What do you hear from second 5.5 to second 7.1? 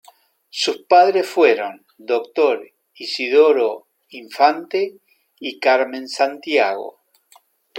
Carmen Santiago.